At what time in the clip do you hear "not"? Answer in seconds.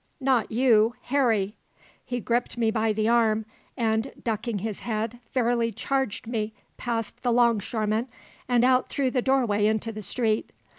0.19-0.51